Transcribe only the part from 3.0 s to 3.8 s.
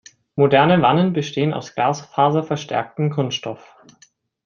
Kunststoff.